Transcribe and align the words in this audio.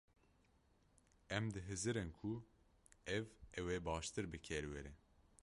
Em 1.39 1.49
dihizirin 1.57 2.09
ku 2.17 2.31
ev 3.17 3.25
ew 3.59 3.65
ê 3.75 3.77
baştir 3.87 4.25
bi 4.31 4.39
kêr 4.45 4.65
were. 4.71 4.91